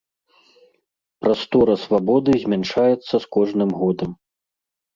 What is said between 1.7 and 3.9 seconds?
свабоды змяншаецца з кожным